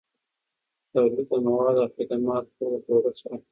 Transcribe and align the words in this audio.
تولید 0.91 1.27
د 1.29 1.33
موادو 1.45 1.81
او 1.83 1.89
خدماتو 1.95 2.65
جوړښت 2.85 3.23
دی. 3.29 3.37